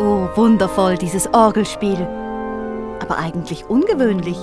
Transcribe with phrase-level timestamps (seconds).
[0.00, 2.00] Oh, wundervoll, dieses Orgelspiel.
[3.00, 4.36] Aber eigentlich ungewöhnlich.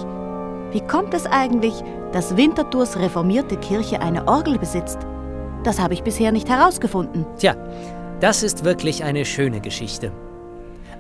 [0.72, 1.74] Wie kommt es eigentlich,
[2.14, 5.00] dass Winterthurs reformierte Kirche eine Orgel besitzt?
[5.66, 7.26] Das habe ich bisher nicht herausgefunden.
[7.38, 7.56] Tja,
[8.22, 10.14] das ist wirklich eine schöne Geschichte.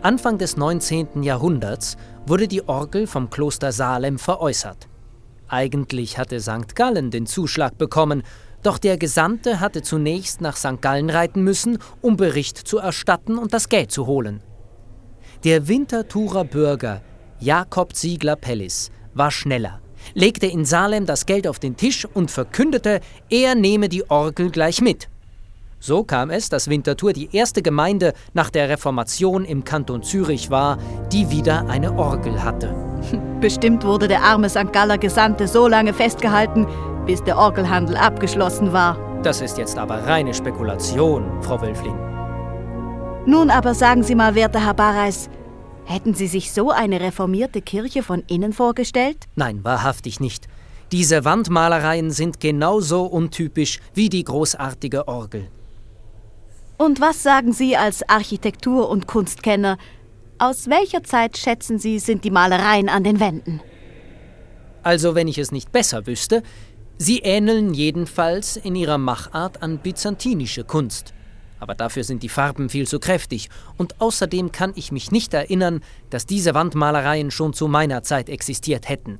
[0.01, 1.23] Anfang des 19.
[1.23, 1.95] Jahrhunderts
[2.25, 4.89] wurde die Orgel vom Kloster Salem veräußert.
[5.47, 6.75] Eigentlich hatte St.
[6.75, 8.23] Gallen den Zuschlag bekommen,
[8.63, 10.81] doch der Gesandte hatte zunächst nach St.
[10.81, 14.41] Gallen reiten müssen, um Bericht zu erstatten und das Geld zu holen.
[15.44, 17.02] Der Winterthurer Bürger
[17.40, 19.80] Jakob Ziegler Pellis war schneller,
[20.14, 24.81] legte in Salem das Geld auf den Tisch und verkündete, er nehme die Orgel gleich
[24.81, 25.09] mit.
[25.80, 30.77] So kam es, dass Winterthur die erste Gemeinde nach der Reformation im Kanton Zürich war,
[31.12, 32.76] die wieder eine Orgel hatte.
[33.42, 34.72] Bestimmt wurde der arme St.
[34.72, 36.67] Galler Gesandte so lange festgehalten,
[37.08, 38.95] bis der Orgelhandel abgeschlossen war.
[39.23, 42.10] Das ist jetzt aber reine Spekulation, Frau Wölfling.
[43.25, 45.30] Nun aber sagen Sie mal, werter Herr Barreis,
[45.86, 49.27] hätten Sie sich so eine reformierte Kirche von innen vorgestellt?
[49.36, 50.47] Nein, wahrhaftig nicht.
[50.91, 55.47] Diese Wandmalereien sind genauso untypisch wie die großartige Orgel.
[56.77, 59.77] Und was sagen Sie als Architektur- und Kunstkenner?
[60.39, 63.61] Aus welcher Zeit schätzen Sie, sind die Malereien an den Wänden?
[64.81, 66.42] Also, wenn ich es nicht besser wüsste,
[66.97, 71.14] sie ähneln jedenfalls in ihrer Machart an byzantinische Kunst.
[71.62, 75.81] Aber dafür sind die Farben viel zu kräftig, und außerdem kann ich mich nicht erinnern,
[76.09, 79.20] dass diese Wandmalereien schon zu meiner Zeit existiert hätten.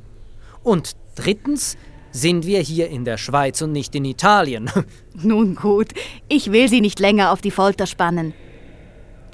[0.64, 1.78] Und drittens
[2.12, 4.72] sind wir hier in der Schweiz und nicht in Italien.
[5.14, 5.94] Nun gut,
[6.28, 8.34] ich will Sie nicht länger auf die Folter spannen.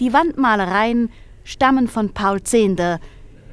[0.02, 1.10] Die Wandmalereien
[1.46, 3.00] stammen von Paul Zehnder,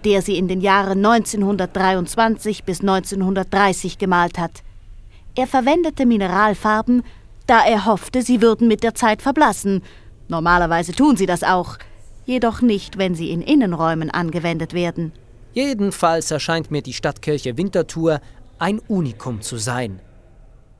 [0.04, 4.64] der sie in den Jahren 1923 bis 1930 gemalt hat.
[5.36, 7.02] Er verwendete Mineralfarben,
[7.46, 9.82] da er hoffte, sie würden mit der Zeit verblassen.
[10.28, 11.76] Normalerweise tun sie das auch,
[12.24, 15.12] jedoch nicht, wenn sie in Innenräumen angewendet werden.
[15.52, 18.20] Jedenfalls erscheint mir die Stadtkirche Winterthur
[18.58, 20.00] ein Unikum zu sein.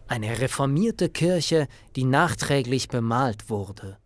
[0.09, 1.66] Eine reformierte Kirche,
[1.97, 3.99] die nachträglich bemalt wurde.